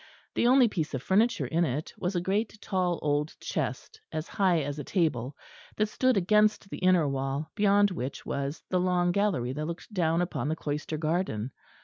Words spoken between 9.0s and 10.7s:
gallery that looked down upon the